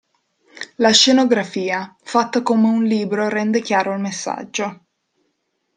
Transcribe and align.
La 0.77 0.89
scenografia, 0.93 1.95
fatta 2.01 2.41
come 2.41 2.67
un 2.67 2.85
libro 2.85 3.29
rende 3.29 3.61
chiaro 3.61 3.93
il 3.93 3.99
messaggio. 3.99 4.85